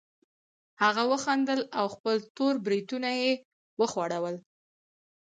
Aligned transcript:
هغه 0.83 1.03
وخندل 1.11 1.59
او 1.79 1.85
خپل 1.95 2.15
تور 2.35 2.53
بریتونه 2.65 3.09
یې 3.21 3.31
وغوړول 3.79 4.35